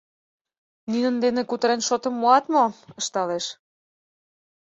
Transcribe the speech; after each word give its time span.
—Нинын 0.91 1.15
дене 1.23 1.41
кутырен 1.49 1.81
шотым 1.87 2.13
муат 2.19 2.45
мо?— 2.53 2.65
ышталеш. 2.99 3.45